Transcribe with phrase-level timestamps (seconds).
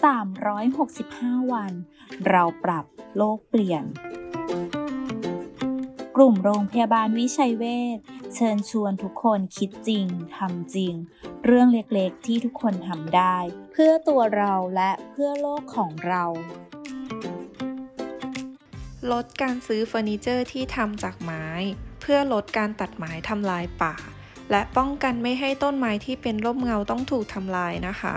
[0.00, 1.72] 365 วัน
[2.28, 2.84] เราปรับ
[3.16, 3.84] โลกเปลี่ยน
[6.16, 7.64] กลุ่มโรงพยาบาลวิชัยเว
[7.96, 7.98] ช
[8.34, 10.94] เชิญชวนทุกคนคิดจริงทำจริง
[11.44, 13.36] เรื่องเล็กๆที่ทุกคนทำได้
[13.72, 16.24] เพื่อตัวเราและเพื่อโลกของเรา
[19.12, 21.46] ลดการซื้อเฟอร์นิเจอร์ที่ทำจากไม้
[22.00, 23.94] เพื่อลดการตัดไม้ทำลายป่า
[24.50, 28.16] และป้องกันไม่ให้ต้นไม้ที่เป็นร่มเงาต้องถูกทำลายนะคะ